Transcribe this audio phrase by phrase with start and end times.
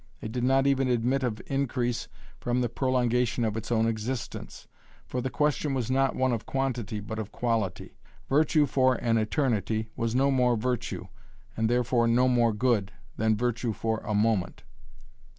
[0.19, 2.07] It did not even admit of increase
[2.39, 4.67] from the prolongation of its own existence,
[5.05, 7.97] for the question was not one of quantity, but of quality.
[8.27, 11.05] Virtue for an eternity was no more virtue,
[11.55, 14.63] and therefore no more good, than virtue for a moment.